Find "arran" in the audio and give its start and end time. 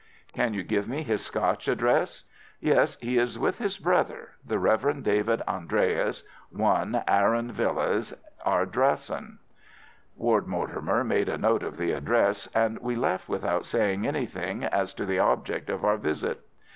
7.07-7.51